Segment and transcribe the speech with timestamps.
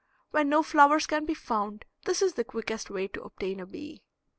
[0.31, 4.01] When no flowers can be found, this is the quickest way to obtain a bee.